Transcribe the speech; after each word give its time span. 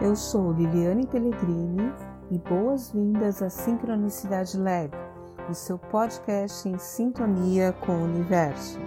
Eu 0.00 0.14
sou 0.14 0.52
Liliane 0.52 1.08
Pellegrini 1.08 1.92
e 2.30 2.38
boas-vindas 2.38 3.42
à 3.42 3.50
Sincronicidade 3.50 4.56
Lab, 4.56 4.92
o 5.50 5.54
seu 5.54 5.76
podcast 5.76 6.68
em 6.68 6.78
sintonia 6.78 7.72
com 7.72 7.90
o 7.90 8.04
universo. 8.04 8.78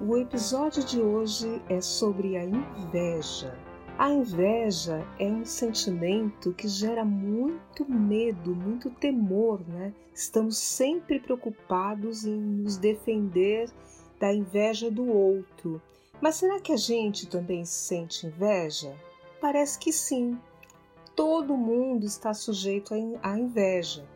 O 0.00 0.16
episódio 0.16 0.82
de 0.82 1.02
hoje 1.02 1.60
é 1.68 1.82
sobre 1.82 2.38
a 2.38 2.44
inveja. 2.46 3.54
A 3.98 4.10
inveja 4.10 5.06
é 5.18 5.26
um 5.26 5.44
sentimento 5.44 6.54
que 6.54 6.66
gera 6.66 7.04
muito 7.04 7.84
medo, 7.86 8.54
muito 8.54 8.88
temor, 8.88 9.60
né? 9.68 9.92
Estamos 10.14 10.56
sempre 10.56 11.20
preocupados 11.20 12.24
em 12.24 12.40
nos 12.40 12.78
defender 12.78 13.68
da 14.18 14.32
inveja 14.32 14.90
do 14.90 15.06
outro. 15.06 15.78
Mas 16.22 16.36
será 16.36 16.58
que 16.58 16.72
a 16.72 16.78
gente 16.78 17.28
também 17.28 17.66
sente 17.66 18.26
inveja? 18.26 18.96
Parece 19.40 19.78
que 19.78 19.92
sim. 19.92 20.38
Todo 21.16 21.56
mundo 21.56 22.04
está 22.04 22.34
sujeito 22.34 22.94
à 23.22 23.38
inveja. 23.38 24.06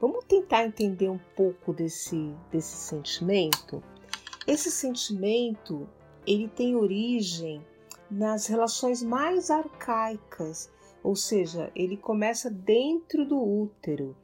Vamos 0.00 0.24
tentar 0.24 0.64
entender 0.64 1.08
um 1.08 1.20
pouco 1.36 1.72
desse, 1.72 2.34
desse 2.50 2.76
sentimento? 2.76 3.82
Esse 4.46 4.70
sentimento 4.70 5.86
ele 6.26 6.48
tem 6.48 6.74
origem 6.74 7.64
nas 8.10 8.46
relações 8.46 9.02
mais 9.02 9.50
arcaicas, 9.50 10.70
ou 11.02 11.14
seja, 11.14 11.70
ele 11.74 11.96
começa 11.96 12.50
dentro 12.50 13.24
do 13.24 13.38
útero, 13.38 14.16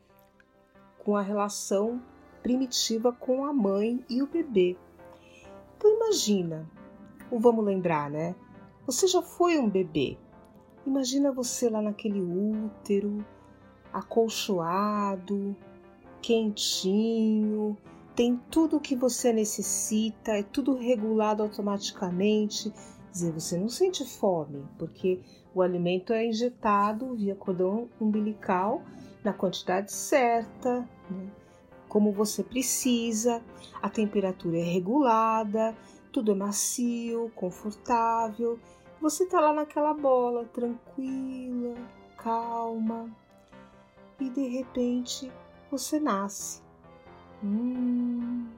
com 1.04 1.14
a 1.14 1.22
relação 1.22 2.02
primitiva 2.42 3.12
com 3.12 3.44
a 3.44 3.52
mãe 3.52 4.04
e 4.08 4.22
o 4.22 4.26
bebê. 4.26 4.76
Então 5.76 5.94
imagina, 5.94 6.68
ou 7.30 7.38
vamos 7.38 7.64
lembrar, 7.64 8.10
né? 8.10 8.34
Você 8.86 9.06
já 9.06 9.20
foi 9.20 9.58
um 9.58 9.68
bebê. 9.68 10.16
Imagina 10.86 11.32
você 11.32 11.68
lá 11.68 11.82
naquele 11.82 12.20
útero, 12.20 13.24
acolchoado, 13.92 15.56
quentinho, 16.22 17.76
tem 18.14 18.40
tudo 18.50 18.76
o 18.76 18.80
que 18.80 18.94
você 18.96 19.32
necessita, 19.32 20.32
é 20.32 20.42
tudo 20.42 20.74
regulado 20.74 21.42
automaticamente. 21.42 22.70
Quer 22.70 23.12
dizer, 23.12 23.32
você 23.32 23.58
não 23.58 23.68
sente 23.68 24.04
fome, 24.04 24.64
porque 24.78 25.20
o 25.54 25.60
alimento 25.60 26.12
é 26.12 26.24
injetado 26.24 27.14
via 27.14 27.34
cordão 27.34 27.88
umbilical 28.00 28.82
na 29.24 29.32
quantidade 29.32 29.92
certa, 29.92 30.88
né? 31.10 31.30
como 31.88 32.12
você 32.12 32.42
precisa, 32.42 33.42
a 33.82 33.88
temperatura 33.88 34.58
é 34.58 34.62
regulada, 34.62 35.74
tudo 36.12 36.32
é 36.32 36.34
macio, 36.34 37.30
confortável. 37.34 38.58
Você 39.00 39.24
está 39.24 39.40
lá 39.40 39.52
naquela 39.52 39.92
bola, 39.92 40.44
tranquila, 40.46 41.74
calma, 42.16 43.10
e 44.18 44.30
de 44.30 44.48
repente 44.48 45.30
você 45.70 46.00
nasce. 46.00 46.62
Hum, 47.44 48.48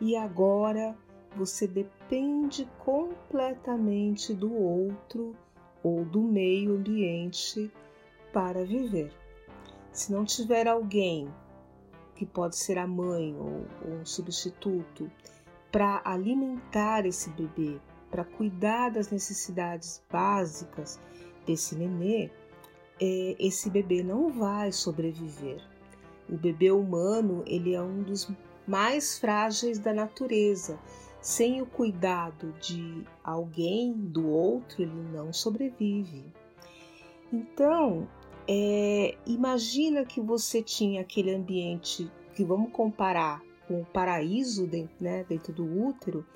e 0.00 0.16
agora 0.16 0.96
você 1.36 1.66
depende 1.66 2.66
completamente 2.78 4.32
do 4.34 4.52
outro 4.52 5.36
ou 5.82 6.04
do 6.04 6.22
meio 6.22 6.76
ambiente 6.76 7.70
para 8.32 8.64
viver. 8.64 9.12
Se 9.92 10.12
não 10.12 10.24
tiver 10.24 10.66
alguém, 10.66 11.28
que 12.14 12.24
pode 12.24 12.56
ser 12.56 12.78
a 12.78 12.86
mãe 12.86 13.34
ou, 13.36 13.66
ou 13.84 14.00
um 14.00 14.06
substituto, 14.06 15.10
para 15.70 16.00
alimentar 16.04 17.06
esse 17.06 17.30
bebê, 17.30 17.80
para 18.10 18.24
cuidar 18.24 18.90
das 18.90 19.10
necessidades 19.10 20.02
básicas 20.10 21.00
desse 21.46 21.74
nenê, 21.74 22.30
é, 23.00 23.36
esse 23.38 23.70
bebê 23.70 24.02
não 24.02 24.30
vai 24.30 24.72
sobreviver. 24.72 25.62
O 26.28 26.36
bebê 26.36 26.70
humano 26.70 27.42
ele 27.46 27.74
é 27.74 27.82
um 27.82 28.02
dos 28.02 28.30
mais 28.66 29.18
frágeis 29.18 29.78
da 29.78 29.92
natureza. 29.92 30.78
Sem 31.20 31.60
o 31.60 31.66
cuidado 31.66 32.52
de 32.60 33.04
alguém, 33.22 33.92
do 33.92 34.28
outro, 34.28 34.82
ele 34.82 35.02
não 35.12 35.32
sobrevive. 35.32 36.32
Então, 37.32 38.08
é, 38.48 39.16
imagina 39.26 40.04
que 40.04 40.20
você 40.20 40.62
tinha 40.62 41.02
aquele 41.02 41.34
ambiente 41.34 42.10
que 42.34 42.42
vamos 42.42 42.72
comparar 42.72 43.42
com 43.68 43.82
o 43.82 43.84
paraíso 43.84 44.66
dentro, 44.66 44.96
né, 44.98 45.24
dentro 45.28 45.52
do 45.52 45.64
útero, 45.64 46.26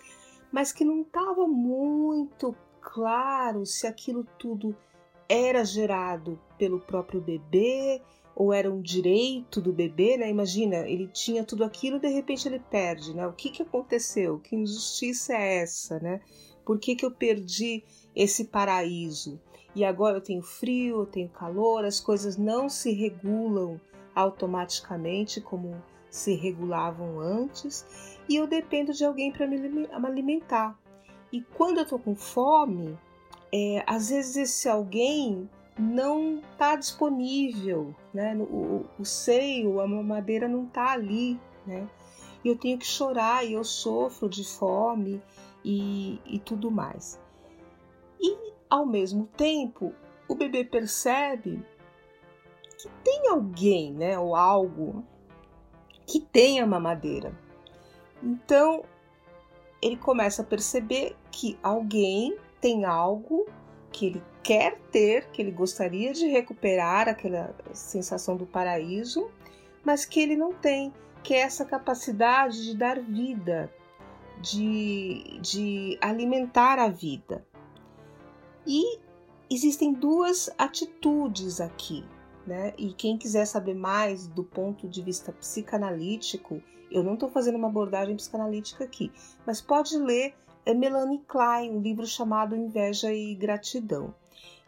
mas 0.55 0.71
que 0.71 0.85
não 0.85 1.03
estava 1.03 1.49
muito 1.49 2.55
claro 2.81 3.67
se 3.67 3.89
aquilo 3.89 4.25
tudo 4.39 4.77
era 5.29 5.65
gerado 5.65 6.39
pelo 6.57 6.79
próprio 6.79 7.21
bebê 7.21 8.01
ou 8.37 8.53
era 8.53 8.71
um 8.71 8.81
direito 8.81 9.61
do 9.61 9.73
bebê, 9.73 10.17
né? 10.17 10.31
Imagina, 10.31 10.89
ele 10.89 11.09
tinha 11.09 11.43
tudo 11.43 11.65
aquilo, 11.65 11.99
de 11.99 12.07
repente 12.07 12.47
ele 12.47 12.61
perde, 12.61 13.13
né? 13.15 13.27
O 13.27 13.33
que 13.33 13.51
que 13.51 13.63
aconteceu? 13.63 14.39
Que 14.39 14.55
injustiça 14.55 15.35
é 15.35 15.57
essa, 15.57 15.99
né? 15.99 16.21
Por 16.65 16.79
que 16.79 16.95
que 16.95 17.05
eu 17.05 17.11
perdi 17.11 17.83
esse 18.15 18.45
paraíso? 18.45 19.41
E 19.75 19.85
agora 19.85 20.19
eu 20.19 20.23
tenho 20.23 20.43
frio, 20.43 21.01
eu 21.01 21.07
tenho 21.07 21.29
calor, 21.31 21.85
as 21.85 21.99
coisas 21.99 22.37
não 22.37 22.69
se 22.69 22.93
regulam 22.93 23.81
automaticamente 24.15 25.41
como 25.41 25.75
se 26.09 26.37
regulavam 26.37 27.19
antes 27.19 27.85
e 28.29 28.37
eu 28.37 28.47
dependo 28.47 28.93
de 28.93 29.05
alguém 29.05 29.33
para 29.33 29.47
me 29.47 29.89
alimentar. 29.93 30.79
E 31.33 31.41
quando 31.41 31.79
eu 31.79 31.83
estou 31.83 31.99
com 31.99 32.15
fome, 32.15 32.99
é, 33.53 33.83
às 33.87 34.09
vezes 34.09 34.37
esse 34.37 34.69
alguém 34.69 35.49
não 35.79 36.39
está 36.53 36.77
disponível, 36.77 37.95
né? 38.13 38.37
O, 38.37 38.85
o, 38.99 39.05
seio, 39.05 39.81
a 39.81 39.87
mamadeira 39.87 40.49
não 40.49 40.65
está 40.65 40.93
ali, 40.93 41.39
né? 41.67 41.89
E 42.45 42.49
eu 42.49 42.57
tenho 42.57 42.79
que 42.79 42.87
chorar 42.87 43.45
e 43.45 43.55
eu 43.55 43.65
sofro 43.65 44.29
de 44.29 44.45
fome 44.45 45.21
e, 45.65 46.21
e 46.27 46.39
tudo 46.39 46.71
mais. 46.71 47.21
E 48.21 48.53
ao 48.69 48.87
mesmo 48.87 49.27
tempo, 49.37 49.93
o 50.29 50.35
bebê 50.35 50.65
percebe 50.65 51.65
que 52.79 52.89
tem 53.03 53.29
alguém, 53.29 53.93
né, 53.93 54.19
ou 54.19 54.37
algo 54.37 55.05
que 56.07 56.21
tem 56.21 56.61
a 56.61 56.67
mamadeira. 56.67 57.44
Então, 58.25 58.85
ele 59.83 59.97
começa 59.97 60.41
a 60.41 60.45
perceber 60.45 61.15
que 61.31 61.59
alguém 61.63 62.39
tem 62.59 62.87
algo 62.87 63.47
que 63.93 64.07
ele 64.07 64.23
quer 64.43 64.79
ter, 64.91 65.31
que 65.31 65.43
ele 65.43 65.51
gostaria 65.51 66.13
de 66.13 66.27
recuperar 66.27 67.07
aquela 67.07 67.55
sensação 67.75 68.37
do 68.37 68.47
paraíso, 68.47 69.31
mas 69.85 70.07
que 70.07 70.19
ele 70.21 70.37
não 70.37 70.55
tem, 70.55 70.93
que 71.23 71.35
é 71.35 71.41
essa 71.41 71.67
capacidade 71.67 72.65
de 72.65 72.77
dar 72.77 72.99
vida, 72.99 73.71
de, 74.41 75.39
de 75.41 75.99
alimentar 76.01 76.79
a 76.79 76.89
vida. 76.89 77.47
E 78.67 78.99
existem 79.51 79.93
duas 79.93 80.51
atitudes 80.57 81.61
aqui, 81.61 82.05
né? 82.47 82.73
E 82.79 82.93
quem 82.95 83.19
quiser 83.19 83.45
saber 83.45 83.75
mais 83.75 84.27
do 84.27 84.43
ponto 84.43 84.89
de 84.89 85.03
vista 85.03 85.31
psicanalítico, 85.31 86.63
eu 86.95 87.03
não 87.03 87.15
estou 87.15 87.29
fazendo 87.29 87.57
uma 87.57 87.69
abordagem 87.69 88.17
psicanalítica 88.17 88.85
aqui, 88.85 89.13
mas 89.45 89.61
pode 89.61 89.99
ler 89.99 90.33
é, 90.65 90.73
Melanie 90.73 91.19
Klein, 91.27 91.73
um 91.73 91.81
livro 91.81 92.07
chamado 92.07 92.57
Inveja 92.57 93.13
e 93.13 93.35
Gratidão. 93.35 94.15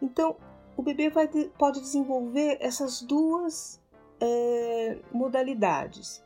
Então, 0.02 0.36
o 0.76 0.82
bebê 0.82 1.08
vai, 1.08 1.28
pode 1.56 1.80
desenvolver 1.80 2.58
essas 2.60 3.00
duas 3.00 3.80
é, 4.20 4.98
modalidades. 5.12 6.22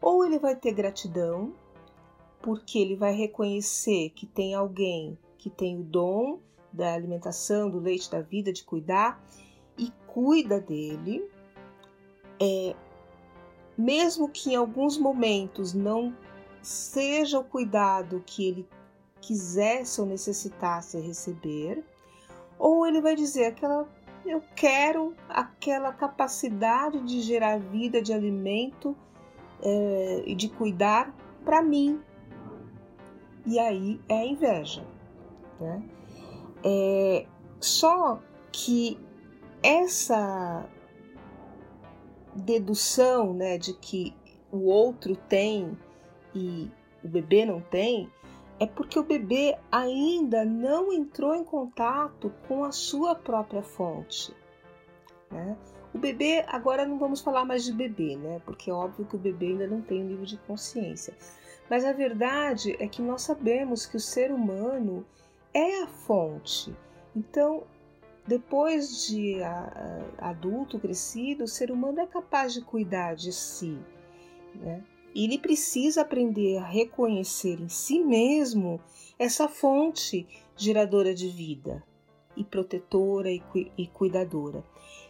Ou 0.00 0.24
ele 0.24 0.38
vai 0.38 0.56
ter 0.56 0.72
gratidão, 0.72 1.52
porque 2.40 2.78
ele 2.78 2.96
vai 2.96 3.12
reconhecer 3.12 4.10
que 4.10 4.26
tem 4.26 4.54
alguém 4.54 5.16
que 5.38 5.50
tem 5.50 5.78
o 5.78 5.84
dom 5.84 6.40
da 6.72 6.94
alimentação, 6.94 7.70
do 7.70 7.78
leite 7.78 8.10
da 8.10 8.20
vida, 8.20 8.52
de 8.52 8.64
cuidar, 8.64 9.22
e 9.76 9.92
cuida 10.06 10.60
dele, 10.60 11.28
é, 12.40 12.74
mesmo 13.76 14.28
que 14.28 14.52
em 14.52 14.56
alguns 14.56 14.98
momentos 14.98 15.72
não 15.72 16.14
seja 16.60 17.38
o 17.38 17.44
cuidado 17.44 18.22
que 18.24 18.46
ele 18.46 18.68
quisesse 19.20 20.00
ou 20.00 20.06
necessitasse 20.06 20.98
receber, 21.00 21.84
ou 22.58 22.86
ele 22.86 23.00
vai 23.00 23.14
dizer 23.14 23.46
aquela 23.46 23.88
eu 24.24 24.42
quero 24.54 25.14
aquela 25.28 25.92
capacidade 25.92 27.00
de 27.00 27.20
gerar 27.20 27.58
vida, 27.58 28.00
de 28.00 28.12
alimento 28.12 28.96
é, 29.60 30.22
e 30.26 30.34
de 30.34 30.48
cuidar 30.48 31.12
para 31.44 31.60
mim. 31.60 32.00
E 33.44 33.58
aí 33.58 34.00
é 34.08 34.18
a 34.20 34.24
inveja. 34.24 34.86
Né? 35.60 35.82
É, 36.64 37.26
só 37.58 38.20
que 38.52 38.98
essa 39.62 40.64
dedução 42.34 43.34
né, 43.34 43.58
de 43.58 43.74
que 43.74 44.14
o 44.50 44.66
outro 44.66 45.16
tem 45.16 45.76
e 46.34 46.70
o 47.02 47.08
bebê 47.08 47.44
não 47.44 47.60
tem, 47.60 48.10
é 48.60 48.66
porque 48.66 48.98
o 48.98 49.02
bebê 49.02 49.58
ainda 49.70 50.44
não 50.44 50.92
entrou 50.92 51.34
em 51.34 51.44
contato 51.44 52.32
com 52.46 52.64
a 52.64 52.70
sua 52.70 53.14
própria 53.14 53.62
fonte. 53.62 54.34
Né? 55.30 55.56
O 55.92 55.98
bebê, 55.98 56.44
agora 56.48 56.86
não 56.86 56.98
vamos 56.98 57.20
falar 57.20 57.44
mais 57.44 57.64
de 57.64 57.72
bebê, 57.72 58.16
né? 58.16 58.40
Porque 58.46 58.70
é 58.70 58.72
óbvio 58.72 59.04
que 59.04 59.16
o 59.16 59.18
bebê 59.18 59.48
ainda 59.48 59.66
não 59.66 59.82
tem 59.82 60.02
um 60.02 60.06
nível 60.06 60.24
de 60.24 60.38
consciência. 60.38 61.14
Mas 61.68 61.84
a 61.84 61.92
verdade 61.92 62.76
é 62.78 62.88
que 62.88 63.02
nós 63.02 63.22
sabemos 63.22 63.84
que 63.84 63.96
o 63.96 64.00
ser 64.00 64.32
humano 64.32 65.04
é 65.52 65.82
a 65.82 65.86
fonte. 65.86 66.74
Então, 67.14 67.64
depois 68.26 69.06
de 69.06 69.42
a, 69.42 70.04
a, 70.18 70.30
adulto, 70.30 70.78
crescido, 70.78 71.44
o 71.44 71.48
ser 71.48 71.70
humano 71.70 72.00
é 72.00 72.06
capaz 72.06 72.52
de 72.52 72.60
cuidar 72.60 73.14
de 73.14 73.32
si. 73.32 73.78
Né? 74.54 74.84
E 75.14 75.24
ele 75.24 75.38
precisa 75.38 76.02
aprender 76.02 76.58
a 76.58 76.64
reconhecer 76.64 77.60
em 77.60 77.68
si 77.68 77.98
mesmo 77.98 78.80
essa 79.18 79.48
fonte 79.48 80.26
geradora 80.56 81.14
de 81.14 81.28
vida 81.28 81.82
e 82.36 82.44
protetora 82.44 83.30
e, 83.30 83.42
e 83.76 83.86
cuidadora. 83.88 84.64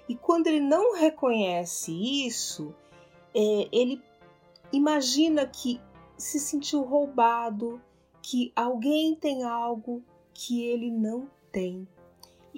E 0.09 0.17
quando 0.17 0.49
ele 0.49 0.61
não 0.61 0.94
reconhece 0.94 1.93
isso, 2.26 2.75
é, 3.35 3.69
ele 3.70 4.03
imagina 4.73 5.47
que 5.47 5.81
se 6.17 6.41
sentiu 6.41 6.82
roubado, 6.82 7.81
que 8.20 8.53
alguém 8.55 9.14
tem 9.14 9.44
algo 9.44 10.03
que 10.35 10.64
ele 10.64 10.91
não 10.91 11.29
tem, 11.50 11.87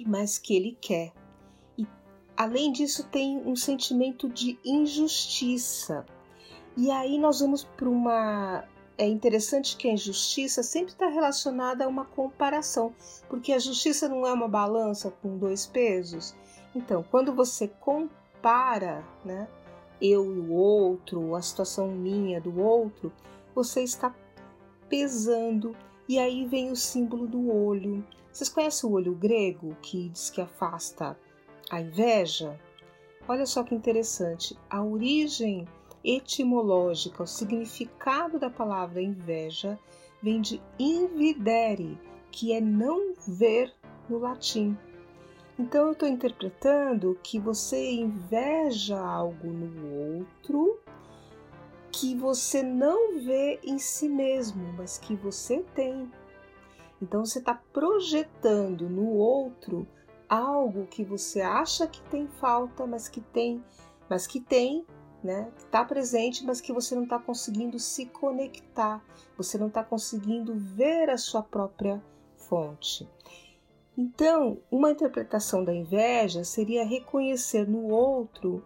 mas 0.03 0.37
que 0.37 0.55
ele 0.55 0.77
quer. 0.81 1.13
E 1.77 1.87
além 2.35 2.71
disso, 2.71 3.07
tem 3.07 3.37
um 3.45 3.55
sentimento 3.55 4.27
de 4.27 4.57
injustiça. 4.65 6.05
E 6.75 6.89
aí 6.89 7.19
nós 7.19 7.39
vamos 7.39 7.63
para 7.63 7.87
uma. 7.87 8.63
É 8.97 9.07
interessante 9.07 9.77
que 9.77 9.89
a 9.89 9.93
injustiça 9.93 10.63
sempre 10.63 10.93
está 10.93 11.07
relacionada 11.07 11.85
a 11.85 11.87
uma 11.87 12.05
comparação, 12.05 12.93
porque 13.29 13.51
a 13.51 13.59
justiça 13.59 14.07
não 14.07 14.25
é 14.25 14.33
uma 14.33 14.47
balança 14.47 15.11
com 15.21 15.37
dois 15.37 15.67
pesos. 15.67 16.33
Então, 16.73 17.03
quando 17.11 17.33
você 17.33 17.67
compara, 17.67 19.05
né, 19.23 19.47
eu 20.01 20.33
e 20.33 20.39
o 20.39 20.51
outro, 20.53 21.35
a 21.35 21.41
situação 21.41 21.89
minha 21.89 22.39
do 22.41 22.59
outro, 22.59 23.11
você 23.53 23.81
está 23.81 24.13
pesando 24.89 25.75
e 26.07 26.19
aí 26.19 26.45
vem 26.45 26.71
o 26.71 26.75
símbolo 26.75 27.27
do 27.27 27.51
olho. 27.51 28.05
Vocês 28.35 28.49
conhecem 28.49 28.89
o 28.89 28.91
olho 28.91 29.15
grego 29.15 29.77
que 29.81 30.09
diz 30.09 30.29
que 30.29 30.41
afasta 30.41 31.17
a 31.71 31.79
inveja? 31.79 32.59
Olha 33.29 33.45
só 33.45 33.63
que 33.63 33.73
interessante. 33.73 34.57
A 34.69 34.83
origem 34.83 35.65
etimológica, 36.03 37.23
o 37.23 37.27
significado 37.27 38.37
da 38.37 38.49
palavra 38.49 39.01
inveja 39.01 39.79
vem 40.21 40.41
de 40.41 40.61
invidere, 40.77 41.97
que 42.29 42.51
é 42.51 42.59
não 42.59 43.13
ver 43.25 43.73
no 44.09 44.17
latim. 44.17 44.77
Então 45.57 45.85
eu 45.85 45.93
estou 45.93 46.09
interpretando 46.09 47.17
que 47.23 47.39
você 47.39 47.93
inveja 47.93 48.99
algo 48.99 49.47
no 49.47 50.17
outro 50.17 50.77
que 51.89 52.13
você 52.13 52.61
não 52.61 53.17
vê 53.17 53.61
em 53.63 53.79
si 53.79 54.09
mesmo, 54.09 54.73
mas 54.73 54.97
que 54.97 55.15
você 55.15 55.63
tem. 55.73 56.11
Então 57.01 57.25
você 57.25 57.39
está 57.39 57.53
projetando 57.53 58.89
no 58.89 59.09
outro 59.09 59.87
algo 60.29 60.87
que 60.87 61.03
você 61.03 61.41
acha 61.41 61.87
que 61.87 62.01
tem 62.03 62.27
falta, 62.27 62.85
mas 62.85 63.07
que 63.07 63.21
tem, 63.21 63.63
mas 64.09 64.25
que 64.25 64.39
tem, 64.39 64.85
né? 65.23 65.51
Está 65.57 65.83
presente, 65.83 66.45
mas 66.45 66.61
que 66.61 66.73
você 66.73 66.95
não 66.95 67.03
está 67.03 67.19
conseguindo 67.19 67.79
se 67.79 68.05
conectar. 68.05 69.03
Você 69.37 69.57
não 69.57 69.67
está 69.67 69.83
conseguindo 69.83 70.53
ver 70.55 71.09
a 71.09 71.17
sua 71.17 71.41
própria 71.41 72.01
fonte. 72.37 73.07
Então, 73.97 74.59
uma 74.69 74.91
interpretação 74.91 75.63
da 75.63 75.73
inveja 75.73 76.43
seria 76.43 76.85
reconhecer 76.85 77.67
no 77.67 77.87
outro 77.87 78.63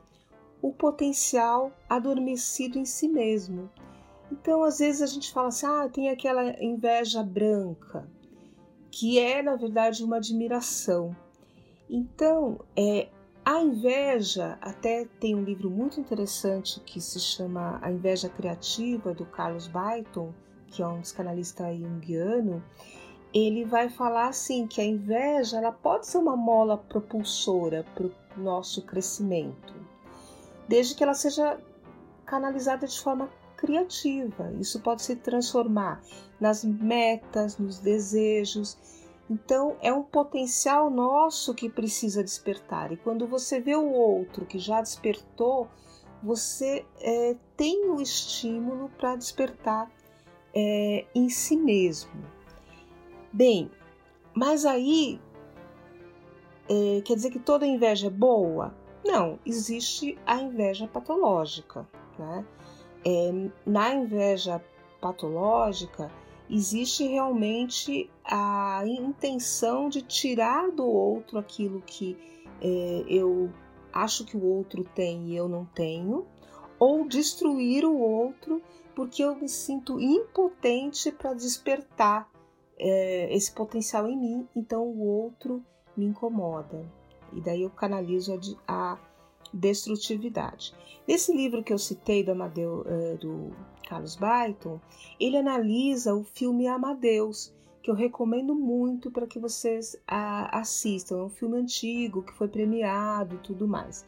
o 0.61 0.73
potencial 0.73 1.71
adormecido 1.87 2.77
em 2.77 2.85
si 2.85 3.07
mesmo. 3.07 3.69
Então, 4.31 4.63
às 4.63 4.79
vezes 4.79 5.01
a 5.01 5.05
gente 5.05 5.31
fala 5.31 5.49
assim: 5.49 5.65
ah, 5.65 5.89
tem 5.89 6.09
aquela 6.09 6.61
inveja 6.63 7.23
branca, 7.23 8.09
que 8.91 9.19
é 9.19 9.41
na 9.41 9.55
verdade 9.55 10.03
uma 10.03 10.17
admiração. 10.17 11.15
Então, 11.89 12.59
é, 12.75 13.09
a 13.43 13.61
inveja, 13.61 14.57
até 14.61 15.05
tem 15.19 15.35
um 15.35 15.43
livro 15.43 15.69
muito 15.69 15.99
interessante 15.99 16.79
que 16.81 17.01
se 17.01 17.19
chama 17.19 17.79
A 17.81 17.91
Inveja 17.91 18.29
Criativa, 18.29 19.13
do 19.13 19.25
Carlos 19.25 19.67
Byton, 19.67 20.33
que 20.67 20.83
é 20.83 20.87
um 20.87 21.01
psicanalista 21.01 21.73
junguiano. 21.73 22.63
Ele 23.33 23.65
vai 23.65 23.89
falar 23.89 24.27
assim 24.27 24.67
que 24.67 24.81
a 24.81 24.85
inveja 24.85 25.57
ela 25.57 25.71
pode 25.71 26.07
ser 26.07 26.17
uma 26.17 26.35
mola 26.35 26.77
propulsora 26.77 27.85
para 27.95 28.05
o 28.05 28.11
nosso 28.37 28.83
crescimento 28.83 29.89
desde 30.69 30.93
que 30.93 31.03
ela 31.03 31.15
seja 31.15 31.59
canalizada 32.25 32.85
de 32.85 33.01
forma 33.01 33.27
criativa. 33.59 34.51
Isso 34.57 34.79
pode 34.79 35.01
se 35.01 35.17
transformar 35.17 36.01
nas 36.39 36.63
metas, 36.63 37.57
nos 37.57 37.77
desejos. 37.79 38.77
Então, 39.29 39.75
é 39.81 39.93
um 39.93 40.01
potencial 40.01 40.89
nosso 40.89 41.53
que 41.53 41.69
precisa 41.69 42.23
despertar. 42.23 42.91
E 42.91 42.97
quando 42.97 43.27
você 43.27 43.59
vê 43.59 43.75
o 43.75 43.91
outro 43.91 44.45
que 44.45 44.57
já 44.57 44.81
despertou, 44.81 45.67
você 46.23 46.85
é, 47.01 47.35
tem 47.57 47.89
o 47.89 48.01
estímulo 48.01 48.89
para 48.97 49.17
despertar 49.17 49.91
é, 50.55 51.05
em 51.13 51.29
si 51.29 51.57
mesmo. 51.57 52.11
Bem, 53.31 53.69
mas 54.33 54.65
aí 54.65 55.19
é, 56.69 57.01
quer 57.01 57.15
dizer 57.15 57.29
que 57.29 57.39
toda 57.39 57.67
inveja 57.67 58.07
é 58.07 58.09
boa? 58.09 58.73
Não, 59.05 59.37
existe 59.45 60.17
a 60.25 60.41
inveja 60.41 60.87
patológica. 60.87 61.87
Né? 62.17 62.45
É, 63.05 63.31
na 63.65 63.93
inveja 63.93 64.61
patológica, 64.99 66.11
existe 66.49 67.05
realmente 67.07 68.09
a 68.25 68.81
intenção 68.85 69.89
de 69.89 70.01
tirar 70.01 70.71
do 70.71 70.85
outro 70.85 71.37
aquilo 71.37 71.81
que 71.81 72.17
é, 72.61 73.05
eu 73.07 73.49
acho 73.93 74.25
que 74.25 74.35
o 74.35 74.43
outro 74.43 74.83
tem 74.83 75.29
e 75.29 75.35
eu 75.35 75.47
não 75.47 75.65
tenho, 75.65 76.25
ou 76.77 77.07
destruir 77.07 77.85
o 77.85 77.97
outro 77.97 78.61
porque 78.95 79.23
eu 79.23 79.35
me 79.35 79.47
sinto 79.47 79.99
impotente 79.99 81.11
para 81.11 81.33
despertar 81.33 82.29
é, 82.77 83.33
esse 83.33 83.51
potencial 83.51 84.07
em 84.07 84.17
mim, 84.17 84.47
então 84.55 84.83
o 84.83 85.01
outro 85.05 85.63
me 85.95 86.05
incomoda. 86.05 86.85
E 87.33 87.41
daí 87.41 87.61
eu 87.61 87.69
canalizo 87.69 88.33
a, 88.67 88.93
a 88.93 88.97
destrutividade. 89.53 90.73
Nesse 91.07 91.35
livro 91.35 91.63
que 91.63 91.73
eu 91.73 91.77
citei 91.77 92.23
do, 92.23 92.31
Amadeu, 92.31 92.81
uh, 92.81 93.17
do 93.17 93.51
Carlos 93.87 94.15
Byton, 94.15 94.79
ele 95.19 95.37
analisa 95.37 96.13
o 96.13 96.23
filme 96.23 96.67
Amadeus, 96.67 97.51
que 97.81 97.89
eu 97.89 97.95
recomendo 97.95 98.53
muito 98.53 99.09
para 99.09 99.25
que 99.25 99.39
vocês 99.39 99.95
assistam. 100.07 101.17
É 101.17 101.23
um 101.23 101.29
filme 101.29 101.57
antigo 101.57 102.21
que 102.21 102.33
foi 102.33 102.47
premiado 102.47 103.35
e 103.35 103.39
tudo 103.39 103.67
mais. 103.67 104.05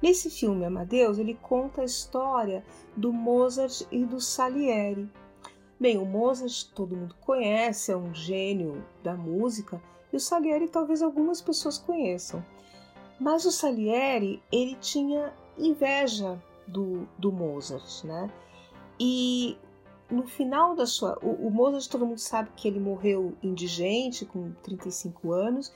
Nesse 0.00 0.30
filme 0.30 0.64
Amadeus, 0.64 1.18
ele 1.18 1.34
conta 1.34 1.80
a 1.80 1.84
história 1.84 2.62
do 2.96 3.12
Mozart 3.12 3.82
e 3.90 4.04
do 4.04 4.20
Salieri. 4.20 5.10
Bem, 5.80 5.98
o 5.98 6.06
Mozart 6.06 6.70
todo 6.74 6.96
mundo 6.96 7.16
conhece, 7.20 7.90
é 7.90 7.96
um 7.96 8.14
gênio 8.14 8.84
da 9.02 9.14
música, 9.14 9.82
e 10.12 10.16
o 10.16 10.20
Salieri 10.20 10.68
talvez 10.68 11.02
algumas 11.02 11.42
pessoas 11.42 11.76
conheçam. 11.76 12.44
Mas 13.18 13.44
o 13.44 13.52
Salieri, 13.52 14.42
ele 14.52 14.76
tinha 14.76 15.32
inveja 15.58 16.40
do, 16.66 17.08
do 17.18 17.32
Mozart, 17.32 18.04
né? 18.04 18.30
E 19.00 19.56
no 20.10 20.26
final 20.26 20.74
da 20.74 20.86
sua... 20.86 21.18
O, 21.22 21.48
o 21.48 21.50
Mozart, 21.50 21.88
todo 21.88 22.06
mundo 22.06 22.18
sabe 22.18 22.50
que 22.56 22.68
ele 22.68 22.78
morreu 22.78 23.34
indigente, 23.42 24.24
com 24.24 24.52
35 24.62 25.32
anos, 25.32 25.72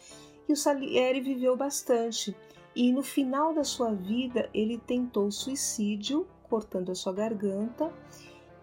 e 0.49 0.53
o 0.53 0.57
Salieri 0.57 1.21
viveu 1.21 1.57
bastante. 1.57 2.37
E 2.75 2.93
no 2.93 3.03
final 3.03 3.55
da 3.55 3.65
sua 3.65 3.93
vida, 3.93 4.49
ele 4.53 4.79
tentou 4.79 5.31
suicídio, 5.31 6.27
cortando 6.49 6.93
a 6.93 6.95
sua 6.95 7.13
garganta, 7.13 7.93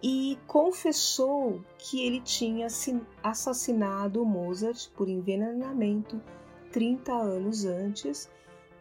e 0.02 0.38
confessou 0.46 1.62
que 1.78 2.06
ele 2.06 2.22
tinha 2.22 2.68
assassinado 3.24 4.24
Mozart 4.24 4.90
por 4.92 5.10
envenenamento 5.10 6.22
30 6.72 7.12
anos 7.12 7.66
antes, 7.66 8.30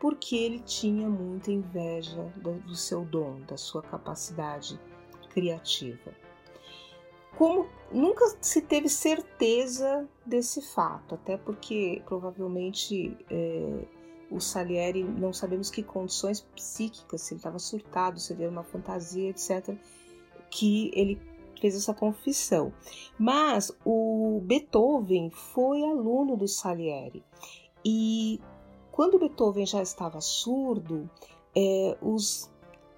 porque 0.01 0.37
ele 0.37 0.61
tinha 0.61 1.09
muita 1.09 1.51
inveja 1.51 2.23
do 2.37 2.75
seu 2.75 3.05
dom, 3.05 3.41
da 3.47 3.57
sua 3.57 3.83
capacidade 3.83 4.79
criativa. 5.31 6.13
Como 7.37 7.69
nunca 7.93 8.25
se 8.41 8.63
teve 8.63 8.89
certeza 8.89 10.09
desse 10.25 10.63
fato, 10.63 11.15
até 11.15 11.37
porque 11.37 12.03
provavelmente 12.07 13.17
é, 13.31 13.85
o 14.31 14.41
Salieri 14.41 15.05
não 15.05 15.33
sabemos 15.33 15.69
que 15.71 15.83
condições 15.83 16.41
psíquicas, 16.41 17.21
se 17.21 17.35
ele 17.35 17.41
estava 17.41 17.59
surtado, 17.59 18.19
se 18.19 18.33
ele 18.33 18.45
era 18.45 18.53
uma 18.53 18.65
fantasia, 18.65 19.29
etc 19.29 19.77
que 20.51 20.91
ele 20.95 21.21
fez 21.61 21.75
essa 21.75 21.95
confissão. 21.95 22.73
Mas 23.19 23.73
o 23.85 24.41
Beethoven 24.43 25.31
foi 25.31 25.83
aluno 25.83 26.37
do 26.37 26.49
Salieri. 26.49 27.23
E 27.85 28.41
quando 28.97 29.19
Beethoven 29.19 29.67
já 29.67 29.83
estava 29.83 30.23
surdo, 30.23 31.09
é, 31.55 31.99
os 32.01 32.51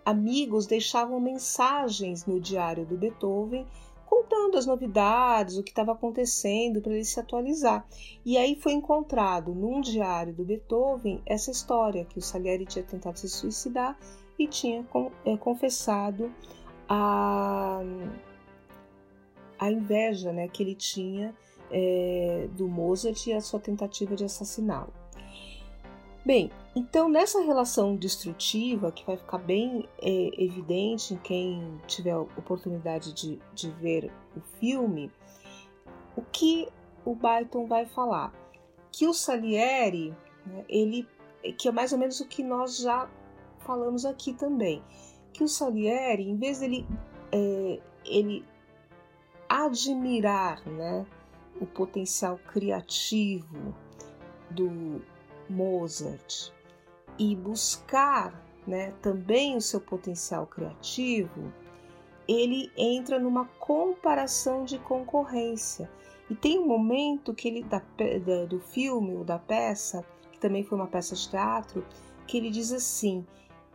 amigos 0.07 0.65
deixavam 0.65 1.19
mensagens 1.19 2.25
no 2.25 2.41
diário 2.41 2.87
do 2.87 2.97
Beethoven 2.97 3.67
contando 4.07 4.57
as 4.57 4.65
novidades, 4.65 5.59
o 5.59 5.63
que 5.65 5.71
estava 5.71 5.91
acontecendo 5.91 6.81
para 6.81 6.93
ele 6.93 7.05
se 7.05 7.19
atualizar. 7.19 7.85
E 8.25 8.39
aí 8.39 8.55
foi 8.55 8.75
encontrado 8.75 9.53
num 9.53 9.81
diário 9.81 10.33
do 10.33 10.45
Beethoven 10.45 11.21
essa 11.27 11.51
história 11.51 12.05
que 12.05 12.21
o 12.21 12.23
Salieri 12.23 12.65
tinha 12.65 12.85
tentado 12.85 13.19
se 13.19 13.29
suicidar 13.29 13.99
e 14.39 14.47
tinha 14.47 14.87
é, 15.25 15.37
confessado 15.37 16.33
a, 16.89 17.83
a 19.59 19.73
inveja 19.73 20.33
né, 20.33 20.47
que 20.47 20.63
ele 20.63 20.77
tinha 20.77 21.35
é, 21.73 22.49
do 22.53 22.69
Mozart 22.69 23.27
e 23.27 23.33
a 23.33 23.41
sua 23.41 23.59
tentativa 23.59 24.15
de 24.15 24.25
assassiná-lo. 24.25 24.93
Bem, 26.25 26.51
então 26.75 27.09
nessa 27.09 27.41
relação 27.41 27.97
destrutiva, 27.97 28.93
que 28.93 29.07
vai 29.07 29.17
ficar 29.17 29.39
bem 29.39 29.89
é, 30.03 30.31
evidente 30.43 31.15
em 31.15 31.17
quem 31.19 31.81
tiver 31.87 32.17
oportunidade 32.17 33.13
de, 33.15 33.41
de 33.55 33.71
ver 33.71 34.13
o 34.37 34.41
filme, 34.59 35.11
o 36.17 36.23
que 36.23 36.69
o 37.05 37.15
Byton 37.15 37.67
vai 37.67 37.87
falar? 37.87 38.33
Que 38.93 39.07
o 39.07 39.15
Salieri, 39.15 40.15
né, 40.45 40.65
ele, 40.69 41.07
que 41.57 41.69
é 41.69 41.73
mais 41.73 41.93
ou 41.93 41.99
menos 41.99 42.21
o 42.21 42.27
que 42.27 42.43
nós 42.43 42.79
já 42.79 43.09
falamos 43.61 44.05
aqui 44.05 44.35
também, 44.35 44.83
que 45.33 45.45
o 45.45 45.49
Salieri, 45.49 46.29
em 46.29 46.37
vez 46.37 46.59
dele 46.59 46.87
é, 47.33 47.81
ele 48.05 48.45
admirar 49.49 50.67
né, 50.67 51.07
o 51.61 51.67
potencial 51.67 52.39
criativo 52.39 53.75
do 54.51 55.01
Mozart 55.49 56.53
e 57.19 57.35
buscar 57.35 58.45
né, 58.67 58.93
também 59.03 59.57
o 59.57 59.61
seu 59.61 59.81
potencial 59.81 60.47
criativo, 60.47 61.53
ele 62.29 62.71
entra 62.77 63.19
numa 63.19 63.47
comparação 63.59 64.65
de 64.65 64.79
concorrência. 64.79 65.91
E 66.29 66.35
tem 66.35 66.59
um 66.59 66.67
momento 66.67 67.33
que 67.33 67.49
ele 67.49 67.63
da, 67.63 67.83
da, 68.25 68.45
do 68.45 68.61
filme 68.61 69.15
ou 69.15 69.25
da 69.25 69.39
peça, 69.39 70.05
que 70.31 70.39
também 70.39 70.63
foi 70.63 70.77
uma 70.77 70.87
peça 70.87 71.15
de 71.15 71.29
teatro, 71.29 71.85
que 72.27 72.37
ele 72.37 72.51
diz 72.51 72.71
assim: 72.71 73.25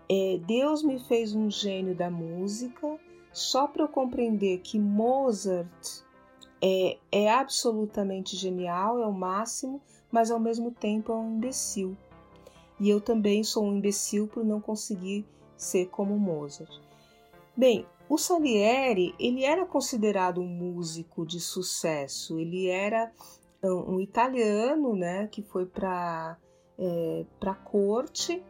é, 0.07 0.39
Deus 0.45 0.83
me 0.83 0.99
fez 0.99 1.33
um 1.33 1.49
gênio 1.49 1.95
da 1.95 2.11
música 2.11 2.99
só 3.31 3.67
para 3.67 3.83
eu 3.83 3.87
compreender 3.87 4.59
que 4.59 4.77
Mozart 4.77 6.03
é, 6.61 6.97
é 7.11 7.33
absolutamente 7.33 8.37
genial, 8.37 9.01
é 9.01 9.07
o 9.07 9.11
máximo, 9.11 9.81
mas 10.13 10.29
ao 10.29 10.39
mesmo 10.39 10.69
tempo 10.69 11.11
é 11.11 11.15
um 11.15 11.37
imbecil. 11.37 11.97
E 12.79 12.87
eu 12.87 13.01
também 13.01 13.43
sou 13.43 13.65
um 13.65 13.75
imbecil 13.75 14.27
por 14.27 14.45
não 14.45 14.61
conseguir 14.61 15.25
ser 15.57 15.87
como 15.87 16.19
Mozart. 16.19 16.71
Bem, 17.57 17.85
o 18.07 18.17
Salieri, 18.17 19.15
ele 19.19 19.43
era 19.43 19.65
considerado 19.65 20.39
um 20.39 20.47
músico 20.47 21.25
de 21.25 21.39
sucesso. 21.39 22.39
Ele 22.39 22.67
era 22.67 23.11
um, 23.63 23.99
italiano, 23.99 24.95
né, 24.95 25.27
que 25.27 25.41
foi 25.41 25.65
para 25.65 26.37
é, 26.77 27.25
para 27.39 27.55
corte 27.55 28.43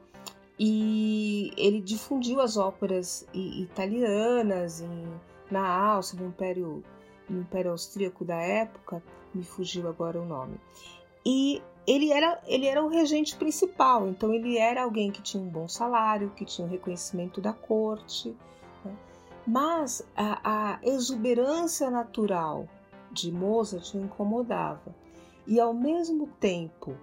e 0.60 1.52
ele 1.58 1.82
difundiu 1.82 2.40
as 2.40 2.58
óperas 2.58 3.28
italianas 3.34 4.82
em, 4.82 5.06
na 5.50 5.66
Áustria, 5.68 6.24
no 6.24 6.30
Império, 6.30 6.84
no 7.30 7.42
Império 7.42 7.72
Austríaco 7.72 8.26
da 8.26 8.40
época, 8.42 9.04
me 9.34 9.44
fugiu 9.44 9.88
agora 9.88 10.22
o 10.22 10.26
nome. 10.26 10.60
E 11.26 11.62
ele 11.86 12.12
era, 12.12 12.42
ele 12.48 12.66
era 12.66 12.84
o 12.84 12.88
regente 12.88 13.36
principal, 13.36 14.08
então 14.08 14.34
ele 14.34 14.58
era 14.58 14.84
alguém 14.84 15.12
que 15.12 15.22
tinha 15.22 15.42
um 15.42 15.50
bom 15.50 15.68
salário, 15.68 16.32
que 16.32 16.46
tinha 16.46 16.66
um 16.66 16.70
reconhecimento 16.70 17.42
da 17.42 17.54
corte. 17.54 18.36
Né? 18.84 18.96
Mas 19.46 20.08
a, 20.16 20.40
a 20.44 20.80
exuberância 20.84 21.90
natural 21.90 22.68
de 23.12 23.32
Mozart 23.32 23.94
o 23.94 24.00
incomodava. 24.00 24.96
E 25.46 25.60
ao 25.60 25.74
mesmo 25.74 26.28
tempo, 26.40 26.96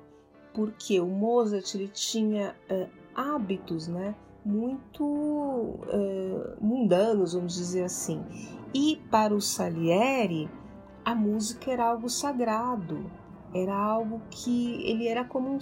porque 0.55 0.99
o 0.99 1.07
Mozart 1.07 1.75
ele 1.75 1.89
tinha 1.89 2.57
uh, 2.71 2.89
hábitos 3.15 3.87
né, 3.87 4.15
muito 4.45 5.05
uh, 5.05 6.57
mundanos, 6.61 7.35
vamos 7.35 7.55
dizer 7.55 7.85
assim. 7.85 8.25
E 8.75 8.97
para 9.11 9.35
o 9.35 9.41
Salieri, 9.41 10.51
a 11.05 11.15
música 11.15 11.71
era 11.71 11.87
algo 11.87 12.09
sagrado, 12.09 13.11
era 13.55 13.75
algo 13.75 14.23
que 14.31 14.83
ele 14.85 15.09
era 15.09 15.25
como 15.25 15.51
um, 15.51 15.59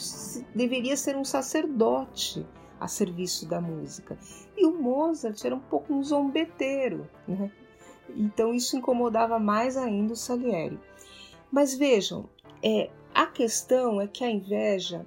deveria 0.54 0.96
ser 0.96 1.16
um 1.16 1.24
sacerdote 1.24 2.46
a 2.78 2.86
serviço 2.86 3.46
da 3.48 3.60
música. 3.60 4.18
E 4.56 4.66
o 4.66 4.80
Mozart 4.80 5.44
era 5.44 5.54
um 5.54 5.60
pouco 5.60 5.92
um 5.92 6.02
zombeteiro, 6.02 7.08
né? 7.26 7.50
Então 8.10 8.54
isso 8.54 8.76
incomodava 8.76 9.38
mais 9.38 9.76
ainda 9.76 10.12
o 10.12 10.16
Salieri. 10.16 10.78
Mas 11.50 11.74
vejam, 11.74 12.28
é, 12.62 12.90
a 13.14 13.26
questão 13.26 14.00
é 14.00 14.06
que 14.06 14.24
a 14.24 14.30
inveja, 14.30 15.06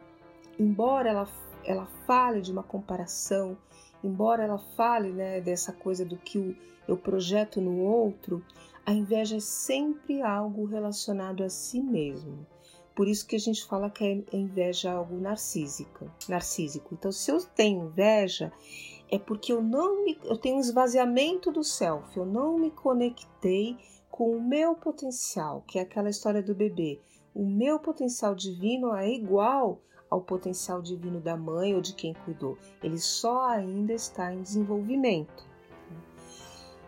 embora 0.60 1.10
ela, 1.10 1.28
ela 1.64 1.86
fale 2.06 2.42
de 2.42 2.52
uma 2.52 2.64
comparação, 2.64 3.58
embora 4.04 4.44
ela 4.44 4.60
fale 4.76 5.12
né, 5.12 5.42
dessa 5.42 5.72
coisa 5.72 6.04
do 6.06 6.18
que 6.18 6.58
eu 6.88 6.98
projeto 6.98 7.62
no 7.62 7.80
outro, 7.80 8.44
a 8.86 8.92
inveja 8.92 9.38
é 9.38 9.40
sempre 9.40 10.22
algo 10.22 10.66
relacionado 10.66 11.44
a 11.44 11.50
si 11.50 11.82
mesmo. 11.82 12.46
Por 12.96 13.08
isso 13.08 13.26
que 13.26 13.36
a 13.36 13.40
gente 13.40 13.66
fala 13.66 13.90
que 13.90 14.04
a 14.04 14.36
inveja 14.36 14.90
é 14.90 14.94
algo 14.94 15.18
narcísica, 15.18 16.12
narcísico. 16.28 16.94
Então, 16.94 17.12
se 17.12 17.32
eu 17.32 17.42
tenho 17.42 17.86
inveja, 17.86 18.52
é 19.10 19.18
porque 19.18 19.52
eu 19.54 19.62
não 19.62 20.04
me, 20.04 20.18
eu 20.24 20.38
tenho 20.38 20.58
um 20.58 20.60
esvaziamento 20.60 21.52
do 21.52 21.64
self, 21.64 22.16
eu 22.18 22.26
não 22.26 22.58
me 22.58 22.72
conectei 22.72 23.78
com 24.10 24.32
o 24.36 24.42
meu 24.42 24.76
potencial, 24.76 25.64
que 25.68 25.80
é 25.80 25.82
aquela 25.82 26.10
história 26.10 26.44
do 26.44 26.54
bebê. 26.54 27.00
O 27.34 27.46
meu 27.46 27.80
potencial 27.80 28.36
divino 28.36 28.94
é 28.94 29.10
igual 29.10 29.82
ao 30.10 30.20
potencial 30.20 30.82
divino 30.82 31.22
da 31.22 31.38
mãe 31.38 31.74
ou 31.74 31.82
de 31.82 31.94
quem 31.94 32.14
cuidou. 32.14 32.58
Ele 32.84 33.00
só 33.00 33.48
ainda 33.48 33.94
está 33.94 34.34
em 34.34 34.42
desenvolvimento. 34.42 35.50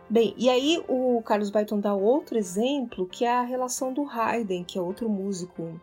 Bem, 0.08 0.34
e 0.36 0.50
aí 0.50 0.84
o 0.86 1.22
Carlos 1.22 1.48
Byton 1.48 1.80
dá 1.80 1.94
outro 1.94 2.36
exemplo, 2.36 3.06
que 3.06 3.24
é 3.24 3.34
a 3.34 3.42
relação 3.42 3.92
do 3.92 4.06
Haydn, 4.06 4.62
que 4.62 4.78
é 4.78 4.80
outro 4.82 5.08
músico 5.08 5.80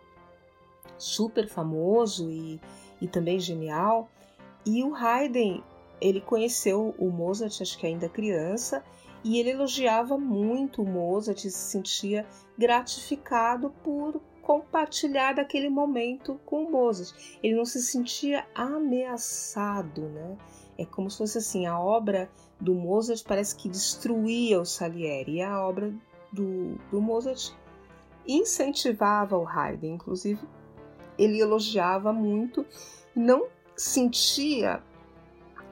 super 1.02 1.48
famoso 1.48 2.30
e, 2.30 2.60
e 3.02 3.08
também 3.08 3.40
genial. 3.40 4.10
E 4.66 4.84
o 4.84 4.94
Haydn, 4.96 5.64
ele 6.00 6.22
conheceu 6.22 6.96
o 6.98 7.10
Mozart, 7.10 7.62
acho 7.62 7.78
que 7.78 7.88
ainda 7.88 8.08
criança, 8.08 8.84
e 9.24 9.40
ele 9.40 9.52
elogiava 9.52 10.18
muito 10.18 10.82
o 10.82 10.86
Mozart 10.86 11.44
e 11.44 11.52
se 11.52 11.72
sentia 11.72 12.26
gratificado 12.58 13.72
por 13.84 14.22
compartilhar 14.42 15.34
daquele 15.34 15.70
momento 15.70 16.40
com 16.46 16.64
o 16.64 16.72
Mozart. 16.72 17.14
Ele 17.42 17.56
não 17.56 17.66
se 17.66 17.82
sentia 17.82 18.46
ameaçado, 18.54 20.02
né? 20.10 20.38
É 20.78 20.86
como 20.86 21.10
se 21.10 21.18
fosse 21.18 21.38
assim, 21.38 21.66
a 21.66 21.80
obra 21.80 22.30
do 22.60 22.74
Mozart 22.74 23.24
parece 23.28 23.56
que 23.56 23.70
destruía 23.70 24.60
o 24.60 24.66
Salieri, 24.66 25.38
e 25.38 25.42
a 25.42 25.66
obra 25.66 25.94
do, 26.32 26.76
do 26.90 27.02
Mozart 27.02 27.54
incentivava 28.28 29.38
o 29.38 29.48
Haydn, 29.48 29.94
inclusive 29.94 30.40
ele 31.24 31.40
elogiava 31.40 32.12
muito, 32.12 32.66
não 33.16 33.48
sentia 33.76 34.82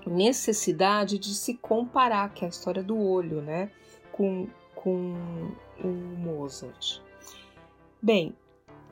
necessidade 0.05 1.17
de 1.17 1.33
se 1.33 1.55
comparar, 1.55 2.33
que 2.33 2.43
é 2.43 2.47
a 2.47 2.49
história 2.49 2.83
do 2.83 2.97
olho, 2.97 3.41
né, 3.41 3.71
com, 4.11 4.47
com 4.75 5.13
o 5.83 5.87
Mozart. 5.87 7.01
Bem, 8.01 8.35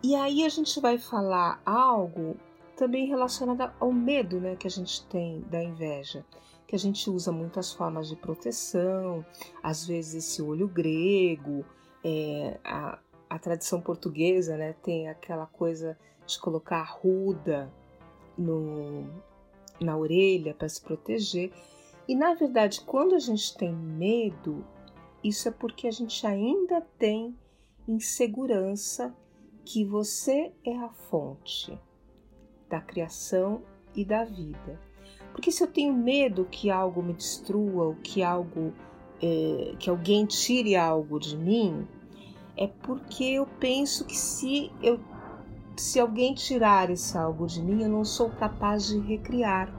e 0.04 0.16
aí 0.16 0.44
a 0.44 0.50
gente 0.50 0.80
vai 0.80 0.98
falar 0.98 1.62
algo 1.66 2.36
também 2.76 3.08
relacionado 3.08 3.72
ao 3.80 3.92
medo, 3.92 4.40
né, 4.40 4.56
que 4.56 4.68
a 4.68 4.72
gente 4.72 5.06
tem 5.08 5.42
da 5.50 5.64
inveja, 5.64 6.26
que 6.68 6.76
a 6.76 6.80
gente 6.80 7.10
usa 7.10 7.32
muitas 7.32 7.72
formas 7.72 8.10
de 8.10 8.16
proteção, 8.16 9.26
às 9.64 9.86
vezes 9.86 10.26
esse 10.26 10.42
olho 10.42 10.68
grego, 10.68 11.66
é, 12.04 12.60
a, 12.64 13.00
a 13.30 13.40
tradição 13.40 13.82
portuguesa, 13.82 14.58
né, 14.58 14.76
tem 14.84 15.08
aquela 15.08 15.46
coisa 15.48 15.98
de 16.28 16.40
colocar 16.40 16.84
ruda 16.84 17.74
no, 18.38 19.08
na 19.80 19.98
orelha 19.98 20.54
para 20.54 20.70
se 20.70 20.82
proteger. 20.82 21.52
E 22.08 22.16
na 22.16 22.34
verdade, 22.34 22.82
quando 22.82 23.16
a 23.16 23.20
gente 23.20 23.56
tem 23.58 23.74
medo, 23.74 24.64
isso 25.24 25.48
é 25.48 25.52
porque 25.52 25.88
a 25.88 25.92
gente 25.92 26.26
ainda 26.28 26.82
tem 27.00 27.36
insegurança 27.88 29.16
que 29.66 29.84
você 29.84 30.52
é 30.64 30.76
a 30.78 30.90
fonte 30.90 31.78
da 32.70 32.80
criação 32.80 33.62
e 33.96 34.06
da 34.06 34.24
vida. 34.24 34.80
Porque 35.32 35.52
se 35.52 35.64
eu 35.64 35.68
tenho 35.68 35.94
medo 35.94 36.46
que 36.46 36.70
algo 36.70 37.02
me 37.02 37.14
destrua 37.14 37.86
ou 37.86 37.96
que 37.96 38.24
algo 38.24 38.74
é, 39.22 39.76
que 39.80 39.90
alguém 39.90 40.26
tire 40.26 40.76
algo 40.76 41.20
de 41.20 41.38
mim, 41.38 41.88
é 42.56 42.68
porque 42.68 43.24
eu 43.24 43.46
penso 43.60 44.06
que 44.06 44.16
se 44.16 44.72
eu 44.82 45.00
se 45.78 46.00
alguém 46.00 46.34
tirar 46.34 46.90
esse 46.90 47.18
algo 47.18 47.46
de 47.46 47.62
mim, 47.62 47.84
eu 47.84 47.90
não 47.90 48.04
sou 48.04 48.30
capaz 48.30 48.88
de 48.88 49.00
recriar. 49.00 49.74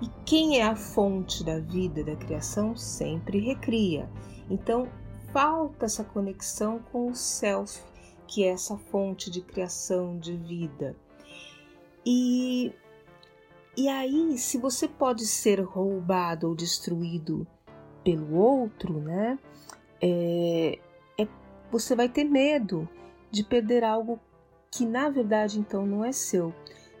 E 0.00 0.08
quem 0.24 0.58
é 0.58 0.62
a 0.62 0.76
fonte 0.76 1.44
da 1.44 1.58
vida, 1.58 2.02
da 2.02 2.16
criação, 2.16 2.76
sempre 2.76 3.38
recria. 3.38 4.08
Então, 4.48 4.88
falta 5.32 5.84
essa 5.84 6.04
conexão 6.04 6.80
com 6.90 7.08
o 7.08 7.14
self, 7.14 7.82
que 8.26 8.44
é 8.44 8.48
essa 8.48 8.78
fonte 8.78 9.30
de 9.30 9.42
criação, 9.42 10.18
de 10.18 10.36
vida. 10.36 10.96
E, 12.06 12.72
e 13.76 13.88
aí, 13.88 14.38
se 14.38 14.56
você 14.56 14.88
pode 14.88 15.26
ser 15.26 15.60
roubado 15.60 16.48
ou 16.48 16.54
destruído 16.54 17.46
pelo 18.02 18.36
outro, 18.36 19.00
né? 19.00 19.38
É, 20.00 20.78
é, 21.18 21.28
você 21.70 21.94
vai 21.94 22.08
ter 22.08 22.24
medo 22.24 22.88
de 23.30 23.44
perder 23.44 23.84
algo 23.84 24.18
que 24.70 24.86
na 24.86 25.08
verdade 25.08 25.58
então 25.58 25.84
não 25.84 26.04
é 26.04 26.12
seu. 26.12 26.54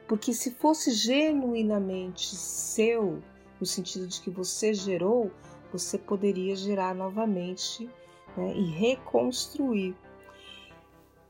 Porque 0.08 0.32
se 0.32 0.50
fosse 0.50 0.90
genuinamente 0.90 2.34
seu, 2.34 3.22
no 3.60 3.66
sentido 3.66 4.08
de 4.08 4.20
que 4.20 4.30
você 4.30 4.74
gerou, 4.74 5.30
você 5.72 5.96
poderia 5.96 6.56
gerar 6.56 6.94
novamente 6.94 7.88
né, 8.36 8.54
e 8.56 8.64
reconstruir. 8.64 9.94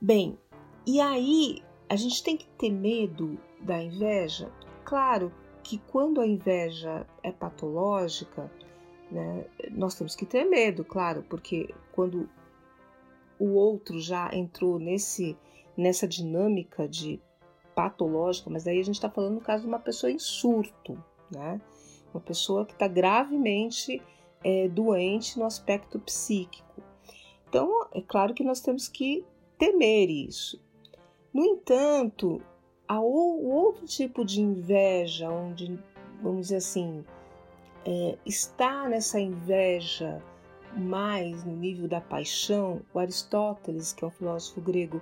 Bem, 0.00 0.38
e 0.86 0.98
aí 0.98 1.62
a 1.88 1.96
gente 1.96 2.22
tem 2.22 2.36
que 2.36 2.46
ter 2.56 2.70
medo 2.70 3.38
da 3.60 3.82
inveja? 3.82 4.50
Claro 4.84 5.30
que 5.62 5.76
quando 5.76 6.20
a 6.20 6.26
inveja 6.26 7.06
é 7.22 7.30
patológica, 7.30 8.50
né, 9.10 9.44
nós 9.72 9.94
temos 9.94 10.16
que 10.16 10.24
ter 10.24 10.44
medo, 10.44 10.84
claro, 10.84 11.22
porque 11.28 11.74
quando 11.92 12.28
o 13.38 13.50
outro 13.54 14.00
já 14.00 14.30
entrou 14.32 14.78
nesse 14.78 15.36
nessa 15.80 16.06
dinâmica 16.06 16.86
de 16.86 17.20
patológica, 17.74 18.50
mas 18.50 18.66
aí 18.66 18.78
a 18.78 18.84
gente 18.84 18.96
está 18.96 19.08
falando 19.08 19.34
no 19.34 19.40
caso 19.40 19.62
de 19.62 19.68
uma 19.68 19.78
pessoa 19.78 20.10
em 20.10 20.18
surto, 20.18 21.02
né? 21.30 21.60
Uma 22.12 22.20
pessoa 22.20 22.66
que 22.66 22.72
está 22.72 22.86
gravemente 22.86 24.02
é, 24.44 24.68
doente 24.68 25.38
no 25.38 25.44
aspecto 25.44 25.98
psíquico. 25.98 26.82
Então, 27.48 27.86
é 27.92 28.00
claro 28.00 28.34
que 28.34 28.44
nós 28.44 28.60
temos 28.60 28.88
que 28.88 29.24
temer 29.58 30.10
isso. 30.10 30.60
No 31.32 31.44
entanto, 31.44 32.42
há 32.86 33.00
o 33.00 33.48
outro 33.48 33.86
tipo 33.86 34.24
de 34.24 34.40
inveja, 34.40 35.30
onde, 35.30 35.78
vamos 36.22 36.42
dizer 36.42 36.56
assim, 36.56 37.04
é, 37.84 38.18
está 38.26 38.88
nessa 38.88 39.18
inveja 39.18 40.22
mais 40.76 41.44
no 41.44 41.56
nível 41.56 41.88
da 41.88 42.00
paixão, 42.00 42.82
o 42.92 42.98
Aristóteles, 42.98 43.92
que 43.92 44.04
é 44.04 44.06
um 44.06 44.10
filósofo 44.10 44.60
grego, 44.60 45.00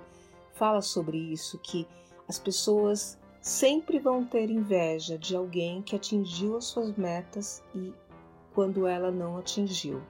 fala 0.59 0.81
sobre 0.81 1.17
isso, 1.17 1.57
que 1.57 1.87
as 2.27 2.37
pessoas 2.37 3.17
sempre 3.41 3.97
vão 3.97 4.25
ter 4.25 4.49
inveja 4.49 5.17
de 5.17 5.33
alguém 5.33 5.81
que 5.81 5.95
atingiu 5.95 6.57
as 6.57 6.65
suas 6.65 6.93
metas 6.97 7.63
e 7.73 7.93
quando 8.53 8.85
ela 8.85 9.09
não 9.09 9.37
atingiu. 9.37 10.03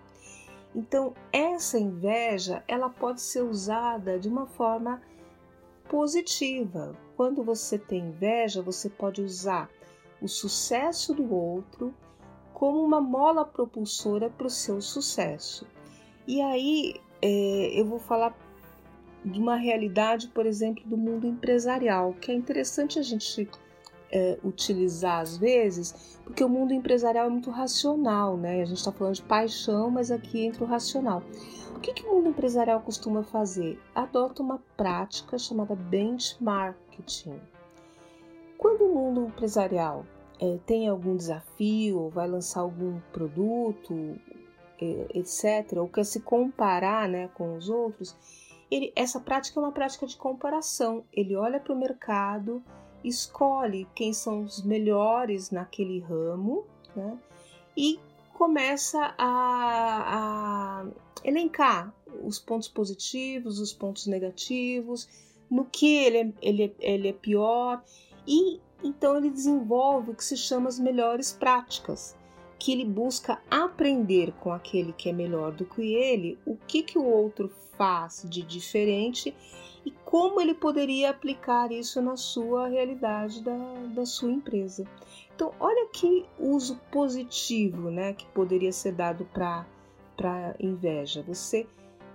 Então, 0.76 1.14
essa 1.32 1.78
inveja, 1.78 2.64
ela 2.68 2.90
pode 2.90 3.22
ser 3.22 3.44
usada 3.44 4.20
de 4.20 4.28
uma 4.28 4.48
forma 4.48 5.02
positiva. 5.88 6.96
Quando 7.16 7.44
você 7.44 7.78
tem 7.78 8.08
inveja, 8.08 8.62
você 8.62 8.90
pode 8.90 9.22
usar 9.22 9.70
o 10.20 10.28
sucesso 10.28 11.14
do 11.14 11.34
outro 11.34 11.94
como 12.54 12.84
uma 12.84 13.00
mola 13.00 13.46
propulsora 13.46 14.30
para 14.30 14.48
o 14.48 14.50
seu 14.50 14.82
sucesso. 14.82 15.68
E 16.28 16.42
aí 16.42 16.96
é, 17.22 17.80
eu 17.80 17.86
vou 17.86 18.00
falar 18.00 18.36
de 19.24 19.40
uma 19.40 19.56
realidade, 19.56 20.28
por 20.30 20.46
exemplo, 20.46 20.84
do 20.86 20.98
mundo 20.98 21.28
empresarial, 21.28 22.14
que 22.20 22.32
é 22.32 22.36
interessante 22.36 22.98
a 22.98 23.02
gente 23.02 23.50
é, 24.12 24.38
utilizar 24.44 25.22
às 25.22 25.38
vezes, 25.38 26.20
porque 26.24 26.44
o 26.44 26.50
mundo 26.50 26.74
empresarial 26.74 27.28
é 27.28 27.30
muito 27.30 27.50
racional, 27.50 28.38
né? 28.38 28.62
A 28.62 28.66
gente 28.66 28.78
está 28.78 28.92
falando 28.92 29.16
de 29.16 29.22
paixão, 29.24 29.90
mas 29.90 30.12
aqui 30.12 30.46
entra 30.46 30.64
o 30.64 30.68
racional. 30.68 31.24
O 31.76 31.80
que, 31.80 31.94
que 31.94 32.06
o 32.06 32.16
mundo 32.16 32.30
empresarial 32.30 32.82
costuma 32.82 33.24
fazer? 33.24 33.80
Adota 33.96 34.44
uma 34.44 34.62
prática 34.76 35.38
chamada 35.38 35.76
benchmarking. 35.76 37.40
Quando 38.58 38.82
o 38.84 38.94
mundo 38.94 39.28
empresarial 39.28 40.06
é, 40.40 40.58
tem 40.66 40.90
algum 40.90 41.16
desafio, 41.16 42.10
vai 42.10 42.28
lançar 42.28 42.62
algum 42.62 43.00
produto, 43.14 44.18
é, 44.82 45.08
etc., 45.14 45.78
ou 45.78 45.88
quer 45.88 46.04
se 46.04 46.20
comparar 46.20 47.08
né, 47.08 47.30
com 47.34 47.56
os 47.56 47.70
outros, 47.70 48.16
ele, 48.70 48.92
essa 48.96 49.20
prática 49.20 49.60
é 49.60 49.64
uma 49.64 49.72
prática 49.72 50.06
de 50.06 50.16
comparação. 50.16 51.04
Ele 51.12 51.36
olha 51.36 51.60
para 51.60 51.74
o 51.74 51.80
mercado, 51.80 52.64
escolhe 53.04 53.88
quem 53.96 54.14
são 54.14 54.44
os 54.44 54.64
melhores 54.64 55.52
naquele 55.52 56.00
ramo 56.00 56.66
né? 56.96 57.18
e 57.76 58.00
começa 58.34 59.14
a, 59.18 60.84
a 60.84 60.86
elencar 61.24 61.94
os 62.24 62.40
pontos 62.40 62.68
positivos, 62.68 63.60
os 63.60 63.74
pontos 63.74 64.08
negativos, 64.08 65.08
no 65.50 65.66
que 65.66 65.98
ele 65.98 66.18
é, 66.18 66.34
ele, 66.42 66.64
é, 66.64 66.74
ele 66.80 67.08
é 67.10 67.14
pior 67.14 67.84
e 68.28 68.60
então 68.84 69.18
ele 69.18 69.30
desenvolve 69.30 70.12
o 70.12 70.16
que 70.16 70.24
se 70.24 70.38
chama 70.38 70.70
as 70.70 70.80
melhores 70.80 71.34
práticas, 71.34 72.16
que 72.60 72.74
ele 72.74 72.84
busca 72.84 73.42
aprender 73.50 74.34
com 74.34 74.52
aquele 74.52 74.92
que 74.92 75.10
é 75.10 75.14
melhor 75.14 75.54
do 75.54 75.64
que 75.66 75.96
ele, 75.96 76.38
o 76.46 76.58
que, 76.68 76.84
que 76.84 76.98
o 77.00 77.06
outro 77.06 77.50
faz 77.78 78.26
de 78.28 78.44
diferente 78.44 79.34
e 79.86 79.92
como 80.04 80.42
ele 80.42 80.54
poderia 80.54 81.10
aplicar 81.10 81.72
isso 81.72 82.02
na 82.02 82.18
sua 82.18 82.68
realidade 82.68 83.42
da, 83.42 83.56
da 83.96 84.06
sua 84.06 84.30
empresa. 84.30 84.86
Então, 85.34 85.54
olha 85.58 85.88
que 85.88 86.26
uso 86.38 86.78
positivo 86.92 87.90
né, 87.90 88.12
que 88.12 88.26
poderia 88.28 88.74
ser 88.74 88.92
dado 88.92 89.26
para 89.34 89.66
inveja. 90.60 91.24
Você 91.26 91.66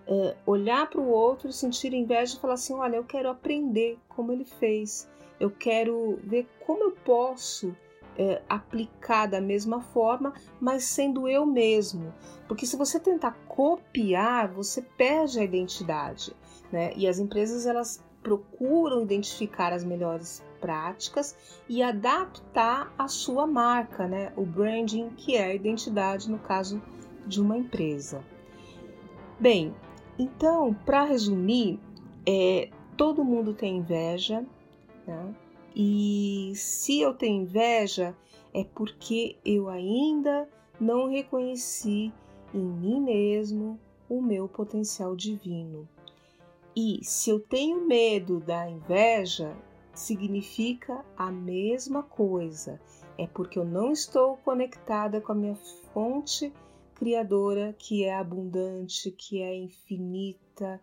é, 0.06 0.36
olhar 0.44 0.90
para 0.90 1.00
o 1.00 1.08
outro, 1.08 1.50
sentir 1.50 1.94
inveja 1.94 2.36
e 2.36 2.40
falar 2.40 2.54
assim: 2.54 2.74
olha, 2.74 2.96
eu 2.96 3.04
quero 3.04 3.30
aprender 3.30 3.98
como 4.08 4.30
ele 4.30 4.44
fez, 4.44 5.08
eu 5.40 5.50
quero 5.50 6.18
ver 6.22 6.46
como 6.66 6.84
eu 6.84 6.92
posso 6.92 7.74
é, 8.18 8.42
aplicar 8.48 9.26
da 9.26 9.40
mesma 9.40 9.80
forma, 9.80 10.32
mas 10.60 10.84
sendo 10.84 11.28
eu 11.28 11.44
mesmo. 11.46 12.12
Porque 12.48 12.66
se 12.66 12.76
você 12.76 12.98
tentar 13.00 13.32
copiar, 13.48 14.48
você 14.48 14.82
perde 14.82 15.38
a 15.38 15.44
identidade. 15.44 16.34
Né? 16.70 16.92
E 16.96 17.06
as 17.06 17.18
empresas 17.18 17.66
elas 17.66 18.02
procuram 18.22 19.02
identificar 19.02 19.72
as 19.72 19.84
melhores 19.84 20.42
práticas 20.60 21.36
e 21.68 21.82
adaptar 21.82 22.92
a 22.98 23.06
sua 23.06 23.46
marca, 23.46 24.08
né? 24.08 24.32
o 24.36 24.44
branding, 24.46 25.10
que 25.10 25.36
é 25.36 25.44
a 25.44 25.54
identidade 25.54 26.30
no 26.30 26.38
caso 26.38 26.82
de 27.26 27.40
uma 27.40 27.56
empresa. 27.56 28.24
Bem, 29.38 29.74
então, 30.18 30.72
para 30.86 31.04
resumir, 31.04 31.78
é, 32.26 32.70
todo 32.96 33.24
mundo 33.24 33.52
tem 33.52 33.78
inveja, 33.78 34.44
né? 35.06 35.34
E 35.74 36.52
se 36.54 37.00
eu 37.00 37.14
tenho 37.14 37.42
inveja, 37.42 38.16
é 38.52 38.62
porque 38.62 39.36
eu 39.44 39.68
ainda 39.68 40.48
não 40.80 41.10
reconheci 41.10 42.12
em 42.52 42.62
mim 42.64 43.00
mesmo 43.00 43.78
o 44.08 44.22
meu 44.22 44.48
potencial 44.48 45.16
divino. 45.16 45.88
E 46.76 47.00
se 47.02 47.30
eu 47.30 47.40
tenho 47.40 47.86
medo 47.86 48.40
da 48.40 48.68
inveja, 48.68 49.56
significa 49.92 51.04
a 51.16 51.30
mesma 51.30 52.02
coisa. 52.02 52.80
É 53.16 53.26
porque 53.26 53.58
eu 53.58 53.64
não 53.64 53.92
estou 53.92 54.36
conectada 54.38 55.20
com 55.20 55.32
a 55.32 55.36
minha 55.36 55.56
fonte 55.92 56.52
criadora, 56.94 57.74
que 57.78 58.04
é 58.04 58.14
abundante, 58.14 59.10
que 59.10 59.40
é 59.42 59.54
infinita 59.56 60.80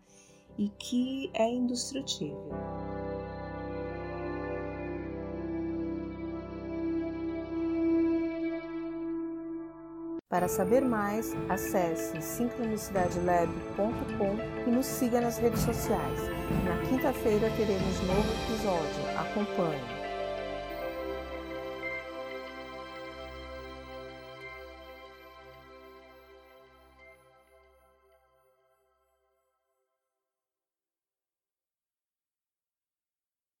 e 0.58 0.68
que 0.68 1.30
é 1.34 1.48
indestrutível. 1.48 2.91
Para 10.32 10.48
saber 10.48 10.80
mais, 10.80 11.36
acesse 11.46 12.22
sincronicidadelab.com 12.22 14.66
e 14.66 14.70
nos 14.70 14.86
siga 14.86 15.20
nas 15.20 15.36
redes 15.36 15.60
sociais. 15.60 16.20
Na 16.64 16.78
quinta-feira 16.88 17.50
teremos 17.50 18.00
novo 18.00 18.32
episódio. 18.46 19.20
Acompanhe! 19.20 20.01